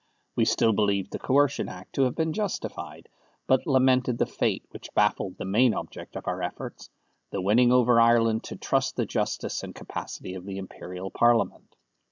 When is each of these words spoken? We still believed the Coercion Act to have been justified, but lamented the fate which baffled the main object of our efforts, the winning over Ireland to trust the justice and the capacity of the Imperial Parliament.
We 0.35 0.45
still 0.45 0.73
believed 0.73 1.11
the 1.11 1.19
Coercion 1.19 1.69
Act 1.69 1.93
to 1.93 2.05
have 2.05 2.15
been 2.15 2.33
justified, 2.33 3.07
but 3.45 3.67
lamented 3.67 4.17
the 4.17 4.25
fate 4.25 4.65
which 4.71 4.91
baffled 4.95 5.37
the 5.37 5.45
main 5.45 5.75
object 5.75 6.15
of 6.15 6.25
our 6.27 6.41
efforts, 6.41 6.89
the 7.29 7.39
winning 7.39 7.71
over 7.71 8.01
Ireland 8.01 8.43
to 8.45 8.55
trust 8.55 8.95
the 8.95 9.05
justice 9.05 9.61
and 9.61 9.75
the 9.75 9.77
capacity 9.77 10.33
of 10.33 10.43
the 10.43 10.57
Imperial 10.57 11.11
Parliament. 11.11 11.75